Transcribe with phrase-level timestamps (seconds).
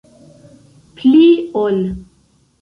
[0.95, 1.21] Pli
[1.65, 1.79] ol.